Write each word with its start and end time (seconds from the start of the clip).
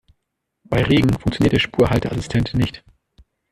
Bei 0.63 0.81
Regen 0.81 1.13
funktioniert 1.13 1.53
der 1.53 1.59
Spurhalteassistent 1.59 2.55
nicht. 2.55 2.83